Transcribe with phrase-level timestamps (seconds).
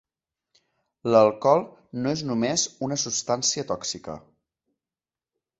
[1.15, 1.61] L'alcohol
[2.05, 4.21] no és només una substància tòxica.